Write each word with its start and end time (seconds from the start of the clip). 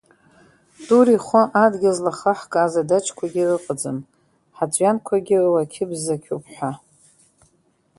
Тур 0.85 1.07
ихәы 1.15 1.41
адгьыл 1.63 1.95
злахаҳкааз 1.97 2.73
адаҷқәагьы 2.81 3.43
ыҟаӡам, 3.55 3.97
ҳаҵәҩанқәагьы 4.57 5.37
уақьы-бзақьуп 5.53 6.43
ҳәа. 6.55 6.71